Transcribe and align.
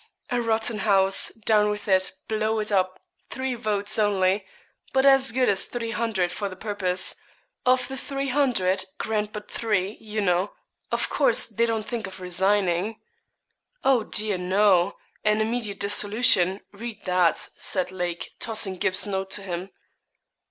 A 0.31 0.41
rotten 0.41 0.79
house 0.79 1.29
down 1.45 1.69
with 1.69 1.87
it 1.87 2.11
blow 2.27 2.57
it 2.59 2.71
up 2.71 2.99
three 3.29 3.53
votes 3.53 3.99
only 3.99 4.47
but 4.93 5.05
as 5.05 5.31
good 5.31 5.47
as 5.47 5.65
three 5.65 5.91
hundred 5.91 6.31
for 6.31 6.49
the 6.49 6.55
purpose 6.55 7.15
of 7.67 7.87
the 7.87 7.95
three 7.95 8.29
hundred, 8.29 8.83
grant 8.97 9.31
but 9.31 9.51
three, 9.51 9.99
you 10.01 10.19
know 10.19 10.53
of 10.91 11.07
course, 11.11 11.45
they 11.45 11.67
don't 11.67 11.85
think 11.85 12.07
of 12.07 12.19
resigning.' 12.19 12.99
'Oh, 13.83 14.03
dear, 14.03 14.39
no 14.39 14.97
an 15.23 15.39
immediate 15.39 15.79
dissolution. 15.79 16.61
Read 16.71 17.05
that,' 17.05 17.49
said 17.59 17.91
Lake, 17.91 18.31
tossing 18.39 18.79
Gybes' 18.79 19.05
note 19.05 19.29
to 19.29 19.43
him. 19.43 19.69